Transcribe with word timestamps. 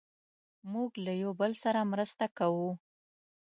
موږ 0.71 0.91
له 1.05 1.13
یو 1.23 1.31
بل 1.39 1.51
سره 1.63 1.79
مرسته 1.93 2.25
کوو. 2.37 2.69